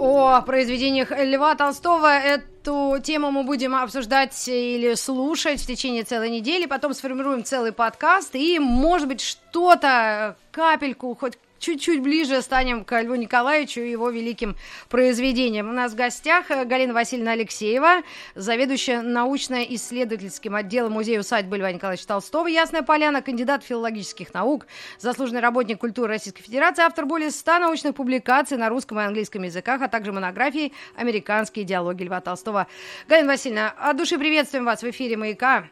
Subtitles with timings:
[0.00, 2.08] О произведениях Льва Толстого.
[2.08, 6.64] Эту тему мы будем обсуждать или слушать в течение целой недели.
[6.64, 8.34] Потом сформируем целый подкаст.
[8.34, 14.56] И, может быть, что-то, капельку, хоть чуть-чуть ближе станем к Льву Николаевичу и его великим
[14.88, 15.68] произведениям.
[15.68, 18.02] У нас в гостях э, Галина Васильевна Алексеева,
[18.34, 24.66] заведующая научно-исследовательским отделом музея усадьбы Льва Николаевича Толстого, Ясная Поляна, кандидат филологических наук,
[24.98, 29.82] заслуженный работник культуры Российской Федерации, автор более ста научных публикаций на русском и английском языках,
[29.82, 32.66] а также монографии «Американские диалоги Льва Толстого».
[33.08, 35.68] Галина Васильевна, от души приветствуем вас в эфире «Маяка».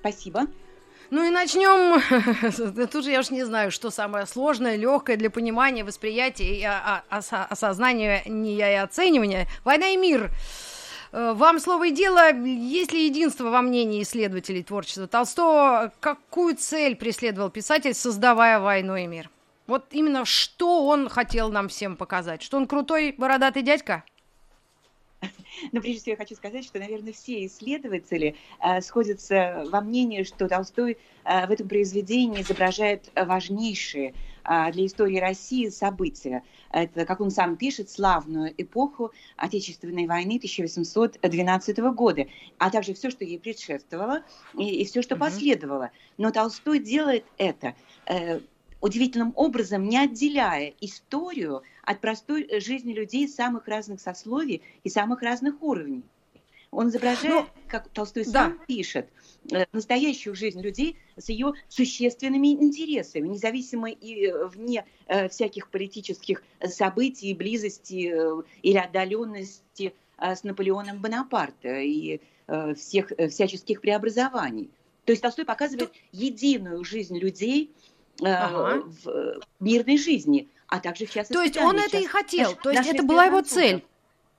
[0.00, 0.46] Спасибо.
[1.10, 2.00] Ну и начнем.
[2.88, 6.66] Тут же я уж не знаю, что самое сложное, легкое для понимания, восприятия и
[7.08, 9.46] осознания не я и оценивания.
[9.64, 10.30] Война и мир.
[11.12, 12.32] Э, вам слово и дело.
[12.32, 15.92] Есть ли единство во мнении исследователей творчества Толстого?
[16.00, 19.30] Какую цель преследовал писатель, создавая «Войну и мир»?
[19.66, 22.42] Вот именно что он хотел нам всем показать?
[22.42, 24.04] Что он крутой бородатый дядька?
[25.72, 30.48] Но прежде всего я хочу сказать, что, наверное, все исследователи э, сходятся во мнении, что
[30.48, 36.42] Толстой э, в этом произведении изображает важнейшие э, для истории России события.
[36.70, 42.26] Это, как он сам пишет, славную эпоху Отечественной войны 1812 года,
[42.58, 44.22] а также все, что ей предшествовало,
[44.56, 45.18] и, и все, что mm-hmm.
[45.18, 45.90] последовало.
[46.18, 47.74] Но Толстой делает это
[48.80, 55.22] удивительным образом, не отделяя историю от простой э, жизни людей самых разных сословий и самых
[55.22, 56.02] разных уровней.
[56.72, 58.30] Он изображает, ну, как Толстой да.
[58.30, 59.08] сам пишет,
[59.52, 64.84] э, настоящую жизнь людей с ее существенными интересами, независимо и э, вне
[65.30, 68.12] всяких политических событий, близости
[68.62, 72.20] или отдаленности с Наполеоном Бонапарта и
[72.74, 74.68] всех всяческих преобразований.
[75.04, 77.70] То есть Толстой показывает единую жизнь людей
[78.20, 78.82] ага.
[79.04, 81.32] в мирной жизни, а также в частности...
[81.32, 83.84] То есть он это и хотел, то есть это была его цель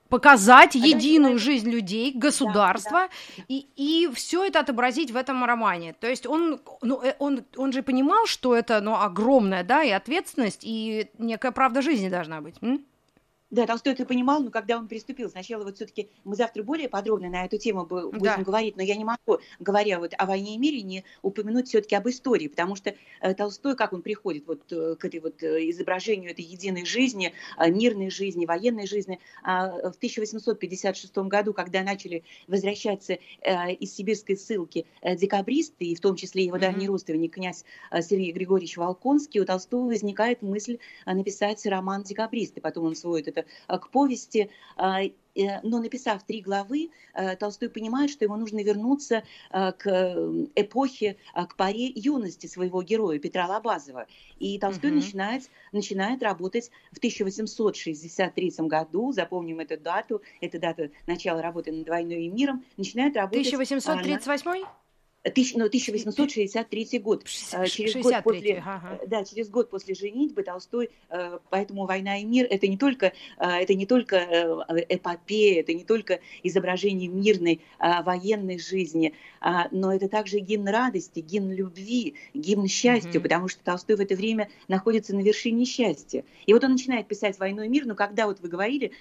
[0.10, 1.46] показать а единую дальше...
[1.46, 3.44] жизнь людей, государства, да, да.
[3.48, 5.94] и, и все это отобразить в этом романе.
[6.00, 9.90] То есть он, ну, э, он, он же понимал, что это ну, огромная, да, и
[9.90, 12.56] ответственность, и некая правда жизни должна быть.
[12.62, 12.86] М?
[13.50, 17.30] Да, Толстой это понимал, но когда он приступил, сначала вот все-таки мы завтра более подробно
[17.30, 18.38] на эту тему будем да.
[18.38, 22.10] говорить, но я не могу, говоря вот о войне и мире, не упомянуть все-таки об
[22.10, 26.32] истории, потому что э, Толстой, как он приходит вот э, к этой вот э, изображению
[26.32, 33.96] этой единой жизни, мирной жизни, военной жизни, э, в 1856 году, когда начали возвращаться из
[33.96, 36.60] сибирской ссылки декабристы, и в том числе его mm-hmm.
[36.60, 37.64] давний родственник князь
[38.02, 43.37] Сергей Григорьевич Волконский, у Толстого возникает мысль написать роман «Декабристы», потом он сводит это
[43.68, 45.12] э, к повести, а, э,
[45.64, 49.86] но написав три главы, э, Толстой понимает, что ему нужно вернуться к
[50.56, 54.08] эпохе, к паре юности своего героя Петра Лобазова.
[54.40, 54.98] И Толстой угу.
[54.98, 62.24] начинает, начинает работать в 1863 году, запомним эту дату, это дата начала работы над «Войной
[62.24, 63.48] и миром», начинает работать...
[63.48, 64.66] 1838?
[65.56, 67.28] Ну, 1863 год.
[67.28, 69.00] 60, э, через год после, ага.
[69.08, 73.12] Да, через год после женитьбы Толстой, э, поэтому «Война и мир» это не только, э,
[73.40, 80.40] это не только эпопея, это не только изображение мирной военной жизни, а, но это также
[80.40, 83.22] гимн радости, гимн любви, гимн счастья, угу.
[83.22, 86.24] потому что Толстой в это время находится на вершине счастья.
[86.46, 88.92] И вот он начинает писать «Войну и мир», но когда вот вы говорили,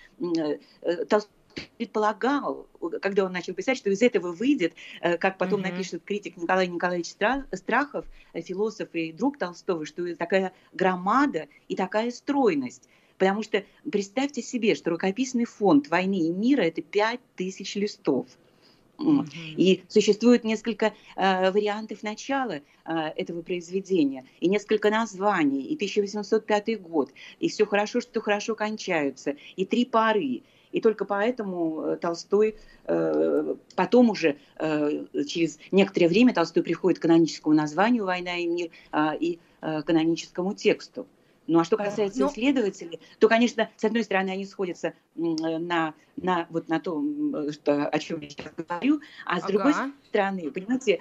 [1.09, 1.31] Толстой
[1.79, 2.67] предполагал,
[3.01, 5.71] когда он начал писать, что из этого выйдет, э, как потом mm-hmm.
[5.71, 7.15] напишет критик Николай Николаевич
[7.53, 12.89] Страхов, э, философ и друг Толстого, что такая громада и такая стройность.
[13.19, 18.27] Потому что представьте себе, что рукописный фонд «Войны и мира»— это пять тысяч листов.
[18.99, 19.27] Mm-hmm.
[19.57, 22.63] И существует несколько э, вариантов начала э,
[23.17, 29.67] этого произведения, и несколько названий, и 1805 год, и все хорошо, что хорошо кончаются, и
[29.67, 30.43] три пары,
[30.73, 37.03] и только поэтому э, Толстой э, потом уже, э, через некоторое время, Толстой приходит к
[37.03, 41.07] каноническому названию «Война и мир» а, и каноническому тексту.
[41.47, 46.47] Ну а что касается ну, исследователей, то, конечно, с одной стороны, они сходятся на, на,
[46.51, 49.53] вот на том, что, о чем я сейчас говорю, а с ага.
[49.53, 49.75] другой
[50.09, 51.01] стороны, понимаете,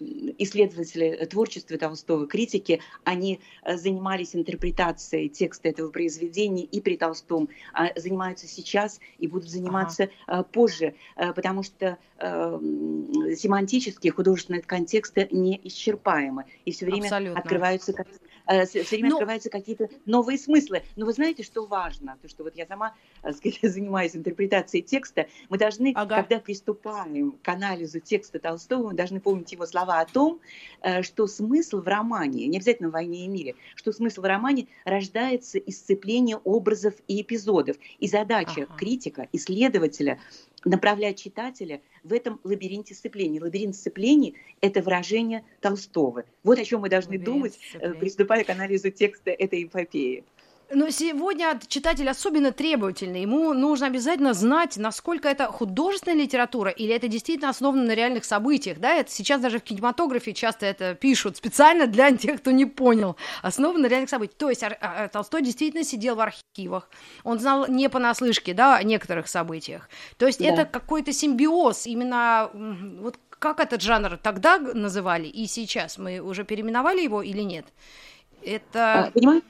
[0.00, 8.46] исследователи творчества Толстого, критики, они занимались интерпретацией текста этого произведения и при Толстом, а занимаются
[8.46, 10.44] сейчас и будут заниматься ага.
[10.44, 17.38] позже, потому что семантические художественные контексты неисчерпаемы, и все время Абсолютно.
[17.38, 18.04] открываются Э,
[18.66, 20.82] все время ну, открываются какие-то новые смыслы.
[20.96, 22.18] Но вы знаете, что важно?
[22.22, 26.16] То, что вот я сама э, сказать, занимаюсь интерпретацией текста, мы должны, ага.
[26.16, 30.40] когда приступаем к анализу текста Толстого, мы должны помнить его слова о том,
[30.82, 34.68] э, что смысл в романе, не обязательно в «Войне и мире», что смысл в романе
[34.84, 37.76] рождается из сцепления образов и эпизодов.
[37.98, 38.74] И задача ага.
[38.76, 40.18] критика, исследователя
[40.64, 43.40] направлять читателя в этом лабиринте сцеплений.
[43.40, 46.24] Лабиринт сцеплений– это выражение Толстого.
[46.42, 47.98] Вот о чем мы должны лабиринт думать, э, сцеплений.
[47.98, 50.24] приступая к анализу текста этой эпопеи.
[50.72, 53.22] Но сегодня читатель особенно требовательный.
[53.22, 58.78] Ему нужно обязательно знать, насколько это художественная литература или это действительно основано на реальных событиях.
[58.78, 63.16] Да, это сейчас даже в кинематографе часто это пишут специально для тех, кто не понял.
[63.42, 64.38] Основано на реальных событиях.
[64.38, 66.88] То есть а, Толстой действительно сидел в архивах.
[67.24, 69.88] Он знал не понаслышке, да, о некоторых событиях.
[70.18, 70.46] То есть да.
[70.46, 71.86] это какой-то симбиоз.
[71.86, 72.50] Именно
[73.00, 75.98] вот как этот жанр тогда называли и сейчас?
[75.98, 77.66] Мы уже переименовали его или нет?
[78.42, 79.06] Это...
[79.06, 79.46] А, понимаете,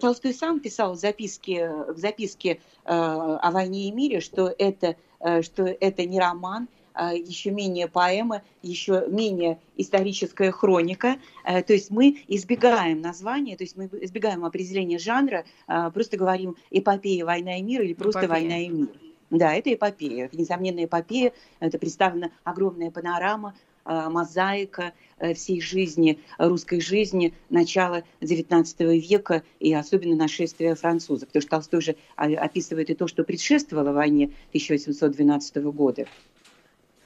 [0.00, 5.42] Толстой сам писал в записке, в записке э, о войне и мире, что это, э,
[5.42, 11.16] что это не роман, э, еще менее поэма, еще менее историческая хроника.
[11.44, 15.44] Э, то есть мы избегаем названия, то есть мы избегаем определения жанра,
[15.92, 18.48] просто говорим эпопея «Война и мир» или просто эпопея.
[18.48, 18.88] «Война и мир».
[19.28, 23.54] Да, это эпопея, это несомненно эпопея, это представлена огромная панорама,
[23.86, 31.28] мозаика э, всей жизни, русской жизни начала XIX века и особенно нашествия французов.
[31.28, 36.06] Потому что Толстой же описывает и то, что предшествовало войне 1812 года.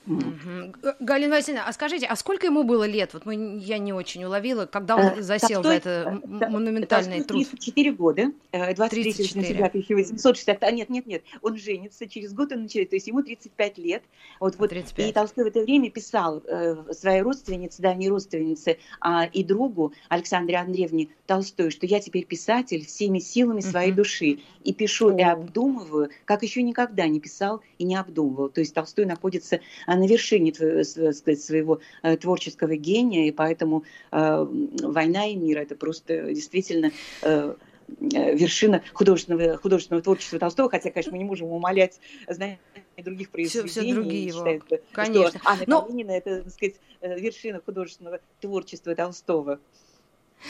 [0.07, 0.95] Угу.
[1.01, 3.13] Галина Васильевна, а скажите, а сколько ему было лет?
[3.13, 7.47] Вот мы, я не очень уловила, когда он э, засел Толстой, за это монументальный труд.
[7.47, 12.91] 34 года, 23 сентября 1860, а нет, нет, нет, он женится, через год он начинает,
[12.91, 14.03] то есть ему 35 лет.
[14.41, 15.11] Вот, вот, 35.
[15.11, 20.57] И Толстой в это время писал э, своей родственнице, дальней родственнице а, и другу Александре
[20.57, 23.99] Андреевне Толстой, что я теперь писатель всеми силами своей угу.
[23.99, 28.49] души, и пишу, и обдумываю, как еще никогда не писал и не обдумывал.
[28.49, 29.61] То есть Толстой находится
[29.97, 34.47] на вершине сказать, своего э, творческого гения, и поэтому э,
[34.83, 36.91] «Война и мир»— это просто действительно
[37.23, 37.55] э,
[37.89, 42.61] вершина художественного, художественного творчества Толстого, хотя, конечно, мы не можем умолять знания
[42.99, 43.69] других произведений.
[43.69, 45.39] Все, все другие его, считают, конечно.
[45.39, 45.83] Что Анна Но...
[45.83, 49.59] Калинина– это, так сказать, вершина художественного творчества Толстого.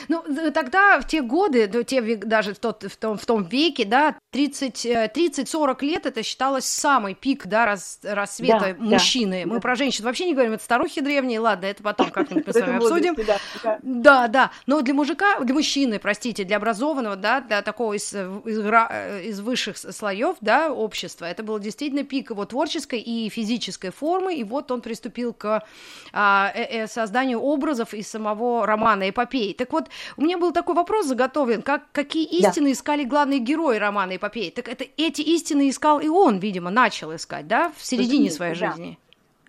[0.08, 0.22] Ну,
[0.52, 5.76] тогда, в те годы, те, даже в, тот, в, том, в том веке, да, 30-40
[5.80, 9.42] э, лет это считалось самый пик, да, рас, рассвета да, мужчины.
[9.42, 9.60] Да, Мы да.
[9.60, 12.76] про женщин вообще не говорим, это старухи древние, ладно, это потом как-нибудь мы с вами
[12.76, 13.16] обсудим.
[13.82, 18.58] Да, да, но для мужика, для мужчины, простите, для образованного, да, для такого из, из,
[19.28, 24.44] из высших слоев, да, общества, это было действительно пик его творческой и физической формы, и
[24.44, 25.64] вот он приступил к
[26.12, 29.52] а, э, э, созданию образов из самого романа, эпопеи.
[29.52, 32.72] Так вот, вот у меня был такой вопрос заготовлен, как, какие истины да.
[32.72, 34.50] искали главные герои романа «Эпопеи».
[34.50, 38.54] Так это эти истины искал и он, видимо, начал искать, да, в середине Разумеется, своей
[38.58, 38.70] да.
[38.70, 38.98] жизни.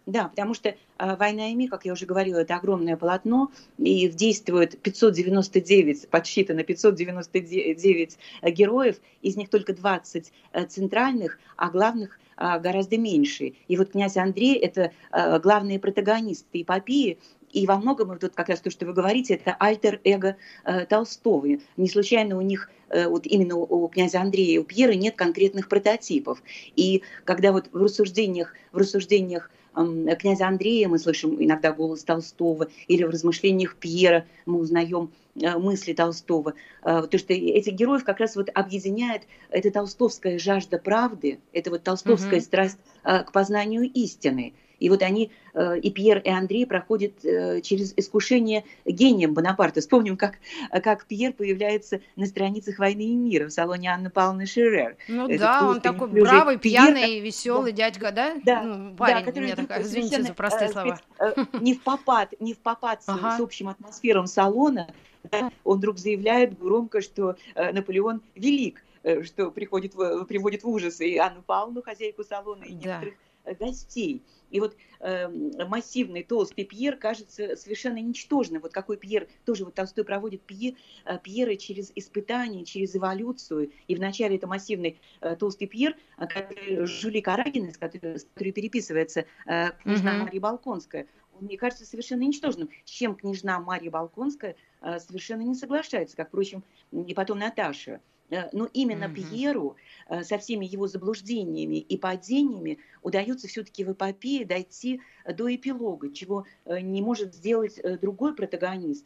[0.07, 0.75] Да, потому что э,
[1.15, 8.17] «Война и мир», как я уже говорила, это огромное полотно, и действует 599, подсчитано 599
[8.41, 13.53] э, героев, из них только 20 э, центральных, а главных э, гораздо меньше.
[13.67, 17.19] И вот князь Андрей– это э, главные протагонисты эпопеи,
[17.53, 21.47] и во многом, вот как раз то, что вы говорите, это альтер-эго э, Толстого.
[21.77, 25.67] Не случайно у них э, вот именно у, князя Андрея и у Пьера нет конкретных
[25.69, 26.41] прототипов.
[26.75, 33.03] И когда вот в рассуждениях, в рассуждениях князя Андрея мы слышим иногда голос Толстого, или
[33.03, 36.53] в размышлениях Пьера мы узнаем э, мысли Толстого.
[36.83, 41.83] Э, то, что этих героев как раз вот объединяет эта толстовская жажда правды, это вот
[41.83, 42.43] толстовская mm-hmm.
[42.43, 44.53] страсть к познанию истины.
[44.81, 49.79] И вот они, э, и Пьер, и Андрей проходят э, через искушение гением Бонапарта.
[49.79, 50.39] Вспомним, как,
[50.71, 54.97] как Пьер появляется на страницах «Войны и мира» в салоне Анны Павловны Шерер.
[55.07, 58.35] Ну Это да, он такой бравый, Пьер, пьяный, веселый да, дядька, да?
[58.43, 60.99] Да, ну, парень, да, который, такая, извините за простые э, слова.
[61.61, 63.37] Не в попад, не в попад ага.
[63.37, 64.91] с общим атмосфером салона,
[65.31, 68.83] да, он вдруг заявляет громко, что Наполеон велик,
[69.23, 69.93] что приходит,
[70.27, 73.01] приводит в ужас и Анну Павловну, хозяйку салона, и да.
[73.01, 73.13] некоторых
[73.59, 74.23] гостей.
[74.51, 75.27] И вот э,
[75.65, 78.61] массивный толстый Пьер кажется совершенно ничтожным.
[78.61, 83.71] Вот какой Пьер, тоже вот Толстой проводит Пьер, э, Пьера через испытания, через эволюцию.
[83.87, 88.51] И вначале это массивный э, толстый Пьер, э, который, Жюли Карагина, с которой, с которой
[88.51, 90.23] переписывается э, княжна mm-hmm.
[90.23, 92.69] Мария Балконская, он, мне кажется, совершенно ничтожным.
[92.85, 98.01] С чем княжна Мария Балконская э, совершенно не соглашается, как, впрочем, и потом Наташа.
[98.31, 99.29] Э, но именно mm-hmm.
[99.29, 99.75] Пьеру
[100.07, 106.45] э, со всеми его заблуждениями и падениями удается все-таки в эпопее дойти до эпилога, чего
[106.65, 109.05] э, не может сделать другой протагонист,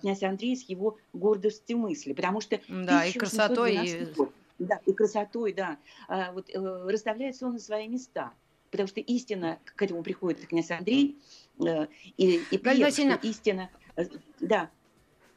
[0.00, 4.08] князь Андрей с его гордостью мысли, потому что да, и красотой, и...
[4.58, 5.78] да, и красотой, да,
[6.32, 8.32] вот расставляется он на свои места,
[8.72, 11.16] потому что истина к этому приходит князь Андрей
[12.16, 13.70] и, и Пьер, что истина,
[14.40, 14.70] да,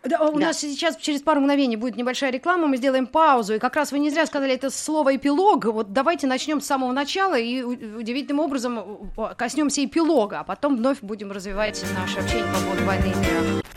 [0.04, 0.48] да, у да.
[0.48, 3.56] нас сейчас через пару мгновений будет небольшая реклама, мы сделаем паузу.
[3.56, 5.66] И как раз вы не зря сказали это слово эпилог.
[5.66, 11.32] Вот давайте начнем с самого начала и удивительным образом коснемся эпилога, а потом вновь будем
[11.32, 13.69] развивать наше общение по поводу войны и мира.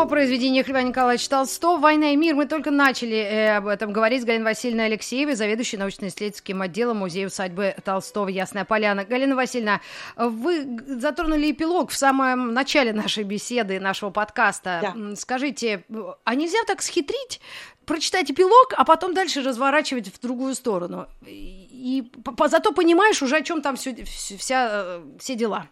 [0.00, 2.36] О произведениях Льва Николаевича Толстого «Война и мир».
[2.36, 7.26] Мы только начали э, об этом говорить с Галиной Васильевной Алексеевой, заведующей научно-исследовательским отделом Музея
[7.26, 9.04] усадьбы Толстого «Ясная поляна».
[9.04, 9.80] Галина Васильевна,
[10.16, 14.94] вы затронули эпилог в самом начале нашей беседы, нашего подкаста.
[14.94, 15.16] Да.
[15.16, 15.84] Скажите,
[16.24, 17.40] а нельзя так схитрить,
[17.84, 21.08] прочитать эпилог, а потом дальше разворачивать в другую сторону?
[21.26, 22.12] И, и
[22.46, 25.66] зато понимаешь уже, о чем там все, вся, э, все дела.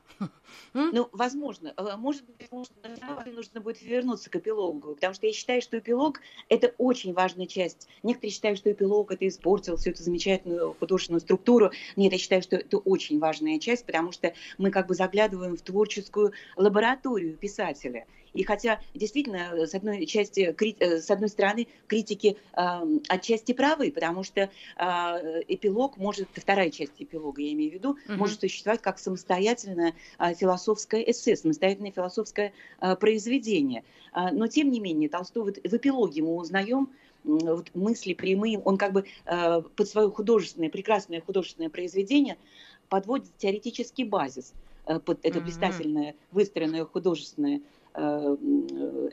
[0.92, 1.72] Ну, возможно.
[1.76, 2.50] Э, может быть,
[3.34, 7.88] нужно будет вернуться к эпилогу, потому что я считаю, что эпилог– это очень важная часть.
[8.02, 11.70] Некоторые считают, что эпилог– это испортил всю эту замечательную художественную структуру.
[11.96, 15.62] Нет, я считаю, что это очень важная часть, потому что мы как бы заглядываем в
[15.62, 18.06] творческую лабораторию писателя.
[18.36, 22.62] И хотя действительно, с одной, части, э, с одной стороны, критики э,
[23.08, 24.50] отчасти правы, потому что э,
[25.48, 28.16] эпилог может, вторая часть эпилога, я имею в виду, mm-hmm.
[28.16, 33.84] может существовать как самостоятельное э, философское эссе, самостоятельное философское э, произведение.
[34.12, 36.90] Э, но тем не менее, Толстой вот в эпилоге мы узнаем
[37.24, 42.36] вот мысли прямые, он как бы э, под свое художественное, прекрасное художественное произведение
[42.88, 44.52] подводит теоретический базис
[44.86, 47.85] э, под это блистательное, выстроенное художественное Э,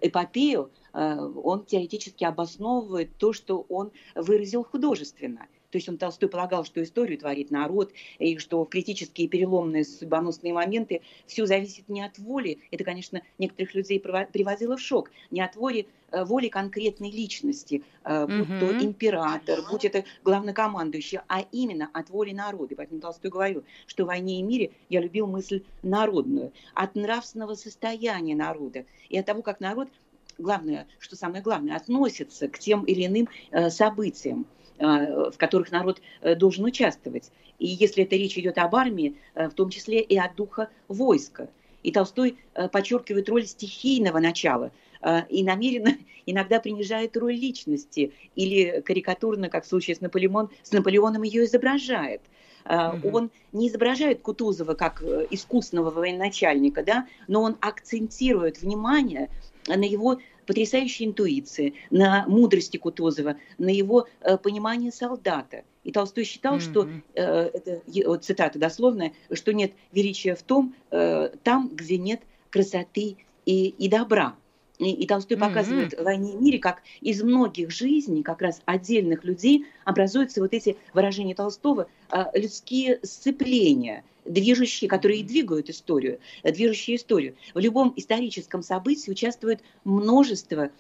[0.02, 5.48] эпопею, э, он теоретически обосновывает то, что он выразил художественно.
[5.74, 10.54] То есть он Толстой полагал, что историю творит народ, и что в критические переломные судьбоносные
[10.54, 15.56] моменты все зависит не от воли, это, конечно, некоторых людей приводило в шок, не от
[15.56, 22.12] воли, э, воли конкретной личности, mm будь то император, будь это главнокомандующий, а именно от
[22.12, 22.76] воли народа.
[22.78, 28.36] Поэтому Толстой говорил, что в «Войне и мире» я любил мысль народную, от нравственного состояния
[28.36, 29.90] народа и от того, как народ
[30.38, 34.46] главное, что самое главное, относится к тем или иным э, событиям.
[34.80, 37.32] Э, в которых народ э, должен участвовать.
[37.60, 41.48] И если это речь идет об армии, э, в том числе и от духа войска.
[41.84, 42.38] И Толстой
[42.72, 44.72] подчеркивает роль стихийного начала
[45.30, 51.24] и намеренно иногда принижает роль личности или карикатурно, как в случае с, Наполеон, с Наполеоном,
[51.24, 52.22] ее изображает.
[52.64, 53.12] Mm-hmm.
[53.12, 59.30] Он не изображает Кутузова как искусного военачальника, да, но он акцентирует внимание
[59.68, 65.64] на его потрясающей интуиции, на мудрости Кутузова, на его э, понимание солдата.
[65.84, 66.72] И Толстой считал, mm-hmm.
[66.72, 72.22] что, э, это вот цитата дословная, что нет величия в том, э, там, где нет
[72.50, 74.36] красоты и, и добра.
[74.84, 75.40] И, и Толстой mm-hmm.
[75.40, 80.54] показывает в «Войне и мире», как из многих жизней, как раз отдельных людей, образуются вот
[80.54, 87.36] эти выражения Толстого, э, людские сцепления– движущие, которые и двигают историю, движущие историю.
[87.54, 90.72] В любом историческом событии участвует множество,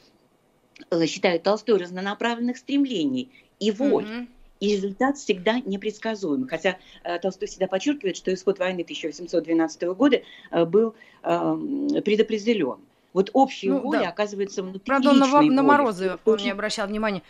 [0.89, 4.05] э, считает Толстой, разнонаправленных стремлений и воль.
[4.05, 4.27] Mm-hmm.
[4.59, 6.47] И результат всегда непредсказуем.
[6.47, 12.77] Хотя э, Толстой всегда подчеркивает, что исход войны 1812 года э, был э, предопределен.
[13.13, 14.09] Вот общая ну, воля, да.
[14.09, 17.21] оказывается, внутри Правда, он на, на морозы он не обращал внимания.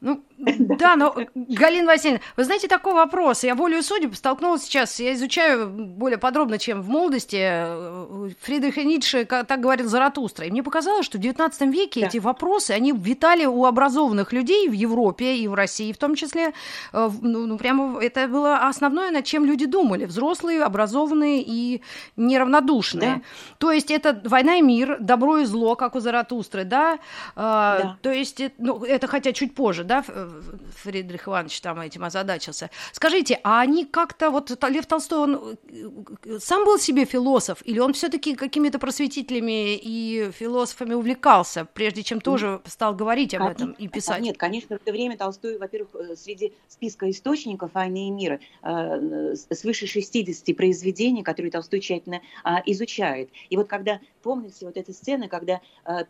[0.00, 3.44] Ну, да, но, Галина Васильевна, вы знаете, такой вопрос.
[3.44, 7.38] Я волею судеб столкнулась сейчас, я изучаю более подробно, чем в молодости.
[7.40, 10.46] Э, Фридриха Ницше так говорил Заратустра.
[10.46, 12.06] И мне показалось, что в XIX веке да.
[12.06, 16.52] эти вопросы, они витали у образованных людей в Европе и в России в том числе.
[16.92, 20.04] Э, ну, ну прямо это было основное, над чем люди думали.
[20.04, 21.82] Взрослые, образованные и
[22.16, 23.14] неравнодушные.
[23.16, 23.22] Да.
[23.58, 26.98] То есть это «Война и мир», добро и зло, как у Заратустры, да?
[27.36, 27.98] А, да.
[28.02, 32.70] То есть, ну, это хотя чуть позже, да, Фридрих Иванович там этим озадачился.
[32.92, 37.92] Скажите, а они как-то, вот Лев Толстой, он э, сам был себе философ, или он
[37.92, 44.22] все-таки какими-то просветителями и философами увлекался, прежде чем тоже стал говорить об этом и писать?
[44.22, 49.34] Нет, конечно, в это время Толстой, во-первых, э, среди списка источников «Войны и мира» э,
[49.50, 53.30] свыше 60 произведений, которые Толстой тщательно а, изучает.
[53.50, 55.60] И вот когда, помните, вот эта сцена, когда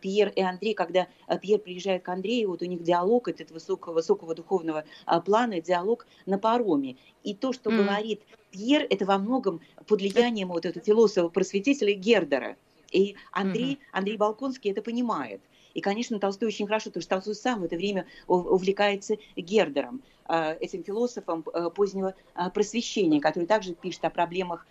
[0.01, 1.07] Пьер и Андрей, когда
[1.41, 6.07] Пьер приезжает к Андрею, вот у них диалог этот высокого, высокого духовного а, плана, диалог
[6.25, 6.95] на пароме.
[7.23, 7.83] И то, что mm.
[7.83, 12.55] говорит Пьер, это во многом под влиянием вот этого философа-просветителя Гердера.
[12.91, 13.89] И Андрей, mm-hmm.
[13.91, 15.41] Андрей Балконский это понимает.
[15.73, 20.55] И, конечно, Толстой очень хорошо, потому что Толстой сам в это время увлекается Гердером, а,
[20.61, 22.15] этим философом а, позднего
[22.53, 24.65] просвещения, который также пишет о проблемах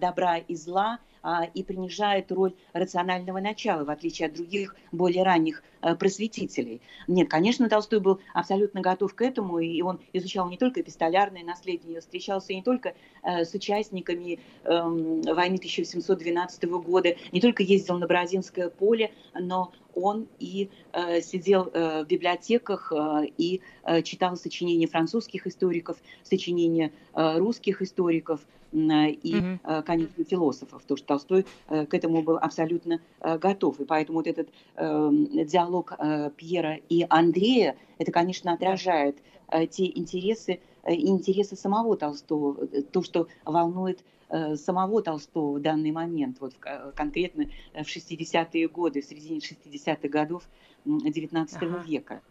[0.00, 0.98] добра и зла,
[1.54, 6.80] и принижает роль рационального начала, в отличие от других более ранних э, просветителей.
[7.06, 12.00] Нет, конечно, Толстой был абсолютно готов к этому, и он изучал не только эпистолярное наследие,
[12.00, 18.68] встречался не только э, с участниками эм, войны 1712 года, не только ездил на Бородинское
[18.68, 25.46] поле, но он и э, сидел э, в библиотеках э, и э, читал сочинения французских
[25.46, 28.40] историков, сочинения э, русских историков
[28.72, 29.82] э, и, mm-hmm.
[29.82, 30.82] конечно, философов.
[30.86, 33.80] То, что Толстой э, к этому был абсолютно э, готов.
[33.80, 35.10] И поэтому вот этот э,
[35.44, 35.92] диалог
[36.36, 39.16] Пьера и Андрея, это, конечно, отражает
[39.70, 44.04] те интересы и интересы самого Толстого, то, что волнует
[44.56, 46.54] самого Толстого в данный момент, вот
[46.94, 50.48] конкретно в 60-е годы, в середине 60-х годов
[50.86, 51.84] XIX ага.
[51.86, 52.22] века.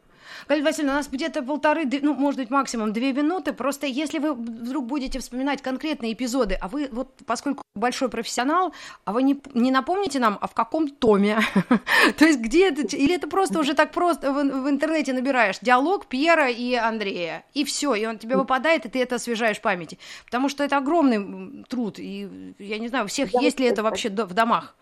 [0.47, 3.53] Галина Васильевна, у нас где-то полторы, ну, может быть, максимум две минуты.
[3.53, 8.73] Просто если вы вдруг будете вспоминать конкретные эпизоды, а вы, вот, поскольку большой профессионал,
[9.05, 11.39] а вы не, не напомните нам, а в каком томе?
[12.17, 12.81] То есть где это?
[12.95, 17.63] Или это просто уже так просто в, в интернете набираешь диалог Пьера и Андрея, и
[17.63, 19.99] все, и он тебе выпадает, и ты это освежаешь в памяти.
[20.25, 24.09] Потому что это огромный труд, и я не знаю, у всех есть ли это вообще
[24.09, 24.75] в домах?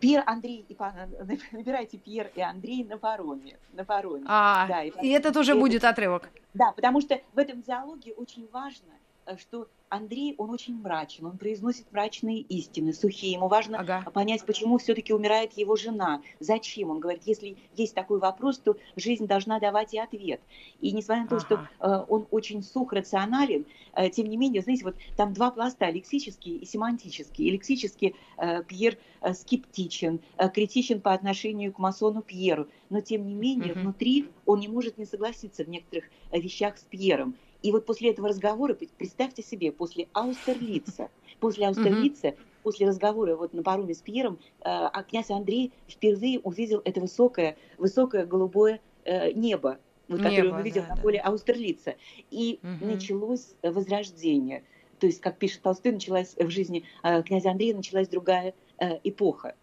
[0.00, 0.76] Пьер, Андрей и
[1.52, 3.58] набирайте Пьер и Андрей на пароме.
[3.72, 4.24] На пароме.
[4.26, 6.28] А, да, и, и это тоже будет отрывок.
[6.54, 8.92] Да, потому что в этом диалоге очень важно,
[9.26, 13.32] э, что Андрей, он очень мрачен, он произносит мрачные истины, сухие.
[13.32, 14.10] Ему важно ага.
[14.12, 16.90] понять, почему все-таки умирает его жена, зачем.
[16.90, 20.40] Он говорит, если есть такой вопрос, то жизнь должна давать и ответ.
[20.80, 21.44] И несмотря на то, ага.
[21.44, 25.90] что э, он очень сух, рационален, э, тем не менее, знаете, вот там два пласта,
[25.90, 27.46] лексический и семантический.
[27.46, 33.26] И лексически э, Пьер э, скептичен, э, критичен по отношению к масону Пьеру, но тем
[33.26, 33.80] не менее, угу.
[33.80, 37.34] внутри он не может не согласиться в некоторых э, вещах с Пьером.
[37.62, 41.08] И вот после этого разговора, представьте себе, после Аустерлица,
[41.40, 46.80] после Аустерлица, после разговора вот на пароме с Пьером, э, а князь Андрей впервые увидел
[46.84, 51.30] это высокое, высокое голубое э, небо, вот, которое небо, он увидел да, на поле да.
[51.30, 51.96] Аустерлица.
[52.30, 52.92] И угу.
[52.92, 54.62] началось возрождение.
[55.00, 58.54] То есть, как пишет Толстой, началась в жизни э, князя Андрея началась другая
[59.02, 59.56] эпоха.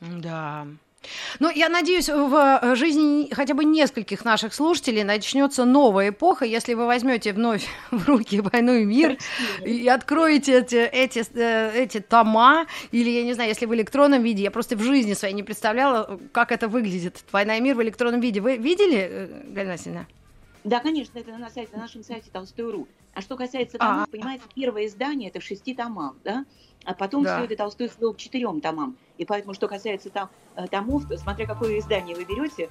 [0.00, 0.68] Да.
[1.40, 6.74] Ну, я надеюсь, в э, жизни хотя бы нескольких наших слушателей начнется новая эпоха, если
[6.74, 9.18] вы возьмете вновь в руки «Войну и мир»
[9.64, 14.42] и откроете эти, эти, э, эти тома, или, я не знаю, если в электронном виде,
[14.42, 18.20] я просто в жизни своей не представляла, как это выглядит, «Война и мир» в электронном
[18.20, 18.40] виде.
[18.40, 20.06] Вы видели, э, Галина Васильевна?
[20.64, 22.86] Да, конечно, это на, сайте, на нашем сайте Толстой.ру.
[23.14, 26.46] А что касается томов, а, понимаете, первое издание– это в шести томах, да?
[26.84, 27.36] А потом да.
[27.36, 28.96] все это Толстой свел к четырем томам.
[29.22, 32.68] И поэтому, что касается там, э, томов, смотря какое издание вы берете,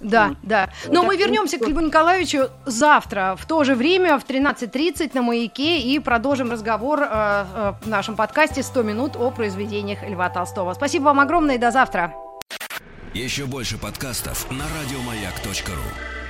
[0.00, 0.70] да, да.
[0.88, 5.80] Но мы вернемся к Льву Николаевичу завтра в то же время в 13.30 на «Маяке»
[5.80, 10.74] и продолжим разговор э, э, в нашем подкасте «100 минут» о произведениях Льва Толстого.
[10.74, 12.12] Спасибо вам огромное и до завтра.
[13.14, 16.23] Еще больше подкастов на радиомаяк.ру